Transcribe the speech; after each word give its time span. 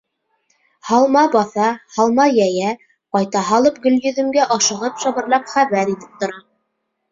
Һалма 0.91 1.21
баҫа, 1.35 1.67
һалма 1.97 2.25
йәйә, 2.37 2.73
ҡайта 3.17 3.45
һалып, 3.51 3.79
Гөлйөҙөмгә 3.85 4.49
ашығып 4.59 5.07
шыбырлап 5.07 5.49
хәбәр 5.55 5.95
итеп 5.97 6.19
тора. 6.25 6.45